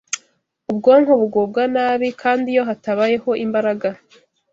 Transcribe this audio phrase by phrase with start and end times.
[0.71, 3.89] Ubwonko bugubwa nabi, kandi iyo hatabayeho imbaraga